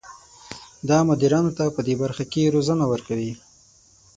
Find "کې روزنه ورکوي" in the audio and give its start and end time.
2.31-3.31